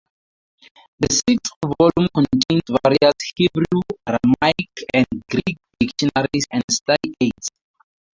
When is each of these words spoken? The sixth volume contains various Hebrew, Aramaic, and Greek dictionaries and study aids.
The 0.99 1.13
sixth 1.13 1.51
volume 1.77 2.09
contains 2.15 2.63
various 2.83 3.13
Hebrew, 3.35 3.81
Aramaic, 4.07 4.71
and 4.95 5.05
Greek 5.29 5.57
dictionaries 5.79 6.47
and 6.51 6.63
study 6.71 7.13
aids. 7.21 7.49